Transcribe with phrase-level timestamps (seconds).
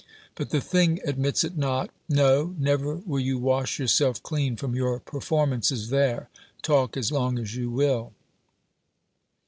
[0.33, 1.91] But the thing admits it not.
[2.09, 2.55] No!
[2.57, 6.27] never will you wash A^ourself clean from your performances there—
[6.63, 8.11] talk as long as you will